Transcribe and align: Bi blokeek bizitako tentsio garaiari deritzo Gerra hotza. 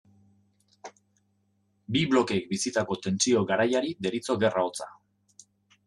Bi 1.95 2.03
blokeek 2.15 2.49
bizitako 2.55 2.99
tentsio 3.07 3.47
garaiari 3.53 3.97
deritzo 4.07 4.39
Gerra 4.47 4.69
hotza. 4.71 4.91